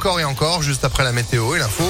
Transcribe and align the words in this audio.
encore 0.00 0.18
et 0.18 0.24
encore, 0.24 0.62
juste 0.62 0.82
après 0.86 1.04
la 1.04 1.12
météo 1.12 1.54
et 1.54 1.58
l'info 1.58 1.84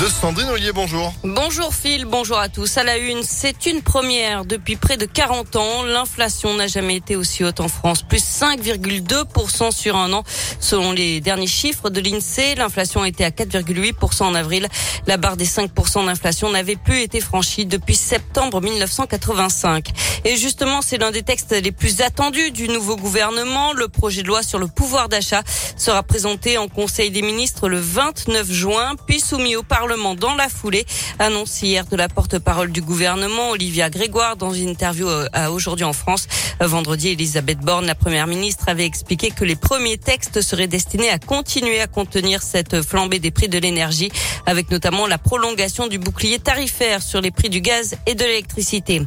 de 0.00 0.06
Sandrine 0.06 0.48
Ollier. 0.48 0.72
Bonjour. 0.72 1.12
Bonjour 1.24 1.74
Phil, 1.74 2.06
bonjour 2.06 2.38
à 2.38 2.48
tous. 2.48 2.78
À 2.78 2.84
la 2.84 2.96
une, 2.96 3.22
c'est 3.22 3.66
une 3.66 3.82
première 3.82 4.46
depuis 4.46 4.76
près 4.76 4.96
de 4.96 5.04
40 5.04 5.56
ans. 5.56 5.82
L'inflation 5.82 6.54
n'a 6.54 6.68
jamais 6.68 6.96
été 6.96 7.16
aussi 7.16 7.44
haute 7.44 7.60
en 7.60 7.68
France, 7.68 8.02
plus 8.02 8.22
5,2% 8.22 9.70
sur 9.72 9.96
un 9.96 10.10
an. 10.14 10.24
Selon 10.58 10.92
les 10.92 11.20
derniers 11.20 11.46
chiffres 11.46 11.90
de 11.90 12.00
l'INSEE, 12.00 12.54
l'inflation 12.54 13.04
était 13.04 13.24
à 13.24 13.30
4,8% 13.30 14.22
en 14.22 14.34
avril. 14.34 14.68
La 15.06 15.18
barre 15.18 15.36
des 15.36 15.44
5% 15.44 16.06
d'inflation 16.06 16.50
n'avait 16.50 16.76
plus 16.76 17.02
été 17.02 17.20
franchie 17.20 17.66
depuis 17.66 17.96
septembre 17.96 18.62
1985. 18.62 19.90
Et 20.24 20.36
justement, 20.36 20.80
c'est 20.80 20.96
l'un 20.96 21.10
des 21.10 21.22
textes 21.22 21.52
les 21.52 21.72
plus 21.72 22.00
attendus 22.00 22.52
du 22.52 22.68
nouveau 22.68 22.96
gouvernement. 22.96 23.74
Le 23.74 23.88
projet 23.88 24.22
de 24.22 24.28
loi 24.28 24.42
sur 24.42 24.58
le 24.58 24.66
pouvoir 24.66 25.10
d'achat 25.10 25.42
sera 25.76 26.02
présenté 26.02 26.56
en 26.56 26.68
Conseil 26.68 27.10
des 27.10 27.22
ministres 27.22 27.68
le 27.68 27.78
29 27.78 28.50
juin, 28.50 28.94
puis 29.06 29.20
soumis 29.20 29.56
au 29.56 29.62
Parlement 29.62 29.89
dans 29.96 30.34
la 30.34 30.48
foulée. 30.48 30.86
Annonce 31.18 31.62
hier 31.62 31.84
de 31.84 31.96
la 31.96 32.08
porte-parole 32.08 32.70
du 32.70 32.80
gouvernement, 32.80 33.50
Olivia 33.50 33.90
Grégoire, 33.90 34.36
dans 34.36 34.52
une 34.52 34.68
interview 34.68 35.08
euh, 35.08 35.26
à 35.32 35.50
Aujourd'hui 35.50 35.84
en 35.84 35.92
France. 35.92 36.28
Vendredi, 36.60 37.08
Elisabeth 37.08 37.58
Borne, 37.58 37.86
la 37.86 37.96
première 37.96 38.28
ministre, 38.28 38.68
avait 38.68 38.84
expliqué 38.84 39.30
que 39.30 39.44
les 39.44 39.56
premiers 39.56 39.98
textes 39.98 40.42
seraient 40.42 40.68
destinés 40.68 41.10
à 41.10 41.18
continuer 41.18 41.80
à 41.80 41.88
contenir 41.88 42.42
cette 42.42 42.82
flambée 42.82 43.18
des 43.18 43.32
prix 43.32 43.48
de 43.48 43.58
l'énergie, 43.58 44.12
avec 44.46 44.70
notamment 44.70 45.08
la 45.08 45.18
prolongation 45.18 45.88
du 45.88 45.98
bouclier 45.98 46.38
tarifaire 46.38 47.02
sur 47.02 47.20
les 47.20 47.32
prix 47.32 47.48
du 47.48 47.60
gaz 47.60 47.96
et 48.06 48.14
de 48.14 48.24
l'électricité. 48.24 49.02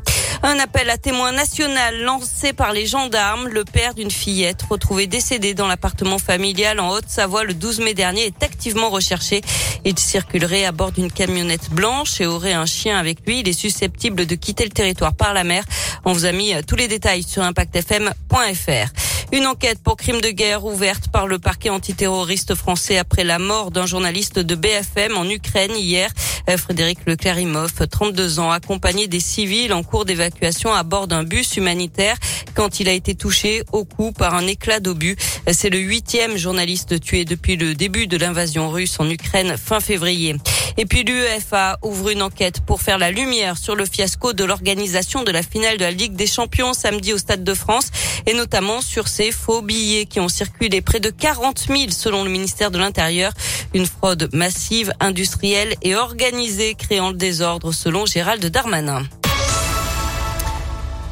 Un 0.45 0.59
appel 0.59 0.89
à 0.89 0.97
témoins 0.97 1.31
national 1.31 2.01
lancé 2.01 2.51
par 2.51 2.73
les 2.73 2.85
gendarmes. 2.85 3.47
Le 3.47 3.63
père 3.63 3.93
d'une 3.93 4.11
fillette 4.11 4.61
retrouvée 4.63 5.07
décédée 5.07 5.53
dans 5.53 5.67
l'appartement 5.67 6.17
familial 6.17 6.81
en 6.81 6.89
Haute-Savoie 6.89 7.45
le 7.45 7.53
12 7.53 7.79
mai 7.79 7.93
dernier 7.93 8.25
est 8.25 8.43
activement 8.43 8.89
recherché. 8.89 9.39
Il 9.85 9.97
circulerait 9.97 10.65
à 10.65 10.73
bord 10.73 10.91
d'une 10.91 11.12
camionnette 11.12 11.70
blanche 11.70 12.20
et 12.20 12.26
aurait 12.26 12.54
un 12.54 12.66
chien 12.66 12.98
avec 12.98 13.26
lui. 13.26 13.40
Il 13.40 13.48
est 13.48 13.54
susceptible 13.54 14.26
de 14.26 14.35
quitter 14.35 14.66
le 14.66 14.71
territoire 14.71 15.13
par 15.13 15.34
la 15.34 15.43
mer. 15.43 15.63
On 16.05 16.12
vous 16.12 16.26
a 16.26 16.32
mis 16.32 16.54
tous 16.68 16.76
les 16.76 16.88
détails 16.88 17.24
sur 17.24 17.43
impactfm.fr. 17.43 18.91
Une 19.32 19.48
enquête 19.48 19.82
pour 19.82 19.98
crime 19.98 20.21
de 20.21 20.30
guerre 20.30 20.63
ouverte 20.63 21.07
par 21.07 21.26
le 21.26 21.40
parquet 21.40 21.70
antiterroriste 21.70 22.54
français 22.54 22.98
après 22.98 23.24
la 23.24 23.40
mort 23.40 23.71
d'un 23.71 23.88
journaliste 23.88 24.38
de 24.38 24.54
BFM 24.54 25.18
en 25.18 25.27
Ukraine 25.27 25.76
hier. 25.76 26.12
Euh, 26.49 26.57
Frédéric 26.57 26.99
Leclérimov, 27.08 27.74
32 27.90 28.40
ans, 28.40 28.52
accompagné 28.52 29.08
des 29.08 29.20
civils 29.20 29.74
en 29.74 29.82
cours 29.82 30.05
d'évacuation 30.05 30.74
à 30.74 30.84
bord 30.84 31.08
d'un 31.08 31.24
bus 31.24 31.58
humanitaire 31.58 32.18
quand 32.54 32.80
il 32.80 32.90
a 32.90 32.91
été 32.91 33.15
touché 33.15 33.63
au 33.71 33.85
cou 33.85 34.12
par 34.12 34.35
un 34.35 34.46
éclat 34.46 34.80
d'obus. 34.80 35.15
Euh, 35.48 35.52
c'est 35.54 35.70
le 35.70 35.80
huitième 35.80 36.37
journaliste 36.37 36.99
tué 36.99 37.26
depuis 37.26 37.55
le 37.55 37.76
début 37.76 38.08
de 38.08 38.18
l'invasion 38.18 38.70
russe 38.70 38.99
en 38.99 39.10
Ukraine 39.10 39.55
fin 39.58 39.80
février. 39.80 40.35
Et 40.77 40.85
puis 40.85 41.04
l'UEFA 41.04 41.77
ouvre 41.82 42.10
une 42.10 42.21
enquête 42.21 42.62
pour 42.62 42.82
faire 42.82 42.98
la 42.98 43.12
lumière 43.12 43.57
sur 43.57 43.76
le 43.76 43.85
fiasco 43.85 44.34
de 44.34 44.43
l'organisation 44.43 45.24
de 45.24 45.32
la 45.32 45.43
finale 45.43 45.77
de 45.77 45.85
la 45.85 45.91
Ligue 45.91 46.15
des 46.15 46.27
Champions 46.27 46.74
samedi 46.74 47.13
au 47.13 47.18
Stade 47.18 47.43
de 47.43 47.54
France 47.54 47.91
et 48.26 48.34
notamment 48.34 48.82
sur 48.82 49.07
ces 49.07 49.32
faux 49.32 49.62
billets 49.62 50.05
qui 50.05 50.20
ont 50.20 50.30
circulé 50.30 50.82
près 50.82 50.99
de 50.99 51.10
40 51.10 51.60
000 51.68 51.80
selon 51.90 52.24
le 52.24 52.30
ministère 52.30 52.71
de 52.71 52.77
l'Intérieur. 52.77 53.34
Une 53.74 53.85
fraude 53.85 54.30
massive, 54.34 54.93
industrielle 54.99 55.76
et 55.82 55.96
organisée 55.96 56.76
créant 56.76 57.10
le 57.10 57.18
désordre 57.18 57.71
selon 57.71 58.05
Gérald 58.05 58.46
Darmanin. 58.46 59.04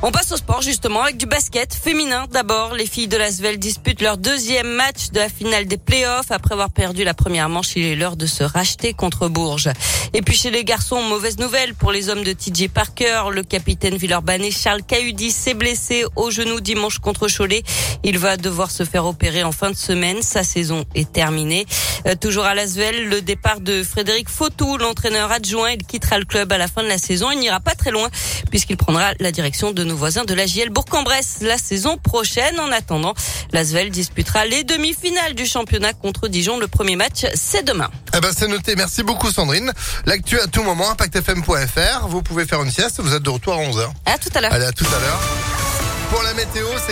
On 0.03 0.11
passe 0.11 0.31
au 0.31 0.38
sport 0.38 0.63
justement 0.63 1.03
avec 1.03 1.17
du 1.17 1.27
basket 1.27 1.75
féminin. 1.75 2.25
D'abord, 2.31 2.73
les 2.73 2.88
filles 2.88 3.07
de 3.07 3.17
l'Asvel 3.17 3.59
disputent 3.59 4.02
leur 4.02 4.17
deuxième 4.17 4.67
match 4.67 5.11
de 5.11 5.19
la 5.19 5.30
finale 5.30 5.66
des 5.66 5.77
playoffs. 5.77 6.31
Après 6.31 6.53
avoir 6.53 6.71
perdu 6.71 7.03
la 7.03 7.13
première 7.13 7.49
manche, 7.49 7.75
il 7.75 7.85
est 7.85 7.95
l'heure 7.95 8.16
de 8.16 8.25
se 8.25 8.44
racheter 8.44 8.95
contre 8.95 9.27
Bourges. 9.27 9.69
Et 10.13 10.23
puis 10.23 10.35
chez 10.35 10.49
les 10.49 10.63
garçons, 10.63 11.03
mauvaise 11.03 11.38
nouvelle 11.38 11.75
pour 11.75 11.91
les 11.91 12.09
hommes 12.09 12.23
de 12.23 12.33
TJ 12.33 12.69
Parker. 12.69 13.25
Le 13.31 13.44
capitaine 13.44 13.95
Villeurbanais 13.95 14.50
Charles 14.50 14.81
Cahudi 14.81 15.29
s'est 15.29 15.53
blessé 15.53 16.03
au 16.16 16.31
genou 16.31 16.61
dimanche 16.61 16.97
contre 16.97 17.28
Cholet. 17.28 17.61
Il 18.03 18.17
va 18.17 18.38
devoir 18.38 18.72
se 18.72 18.84
faire 18.84 19.06
opérer 19.06 19.44
en 19.44 19.51
fin 19.51 19.69
de 19.69 19.78
semaine. 19.78 20.23
Sa 20.23 20.44
saison 20.44 20.84
est 20.95 21.11
terminée. 21.11 21.67
Euh, 22.07 22.16
toujours 22.16 22.45
à 22.45 22.56
l'Asvel, 22.56 23.07
le 23.07 23.22
départ 23.22 23.61
de 23.61 23.84
Frédéric 23.84 24.29
Fautou, 24.29 24.78
l'entraîneur 24.78 25.31
adjoint. 25.31 25.69
Il 25.73 25.85
quittera 25.85 26.17
le 26.17 26.25
club 26.25 26.51
à 26.51 26.57
la 26.57 26.67
fin 26.67 26.81
de 26.81 26.88
la 26.88 26.97
saison. 26.97 27.29
Il 27.29 27.38
n'ira 27.38 27.59
pas 27.59 27.75
très 27.75 27.91
loin 27.91 28.09
puisqu'il 28.50 28.78
prendra 28.78 29.11
la 29.19 29.31
direction 29.31 29.72
de 29.72 29.91
nos 29.91 29.97
voisins 29.97 30.24
de 30.24 30.34
la 30.34 30.46
JL 30.46 30.69
Bourg-en-Bresse 30.69 31.40
la 31.41 31.57
saison 31.57 31.97
prochaine. 31.97 32.59
En 32.62 32.72
attendant, 32.72 33.13
l'Asvel 33.52 33.90
disputera 33.90 34.46
les 34.46 34.63
demi-finales 34.63 35.34
du 35.34 35.46
championnat 35.46 35.91
contre 35.91 36.29
Dijon. 36.29 36.57
Le 36.57 36.68
premier 36.68 36.96
match, 36.96 37.25
c'est 37.35 37.63
demain. 37.63 37.90
Eh 38.16 38.22
ben, 38.22 38.29
c'est 38.35 38.47
noté. 38.47 38.75
Merci 38.78 39.03
beaucoup, 39.03 39.29
Sandrine. 39.31 39.74
L'actu 40.06 40.40
à 40.40 40.47
tout 40.47 40.63
moment, 40.63 40.90
impactfm.fr. 40.91 42.07
Vous 42.07 42.22
pouvez 42.22 42.46
faire 42.46 42.63
une 42.63 42.72
sieste. 42.72 43.02
Vous 43.02 43.13
êtes 43.13 43.24
de 43.24 43.29
retour 43.29 43.53
à 43.53 43.57
11h. 43.57 43.90
À 44.06 44.18
tout 44.18 44.29
à 44.34 44.40
l'heure. 44.40 44.53
Allez, 44.53 44.66
à 44.66 44.72
tout 44.72 44.85
à 44.85 45.00
l'heure. 45.00 45.19
Pour 46.09 46.23
la 46.23 46.34
météo, 46.34 46.68
c'est 46.85 46.90